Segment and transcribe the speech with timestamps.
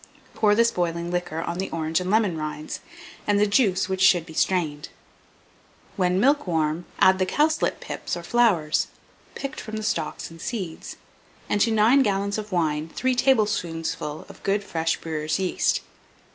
[0.33, 2.79] Pour this boiling liquor on the orange and lemon rinds,
[3.27, 4.89] and the juice, which should be strained;
[5.95, 8.87] when milk warm, add the cowslip pips or flowers,
[9.35, 10.97] picked from the stalks and seeds;
[11.47, 15.81] and to 9 gallons of wine 3 tablespoonfuls of good fresh brewers' yeast.